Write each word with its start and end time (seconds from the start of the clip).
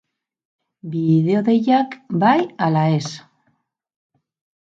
Bideo-deiak, 0.95 1.93
bai 2.25 2.39
ala 2.69 2.87
ez? 2.97 3.05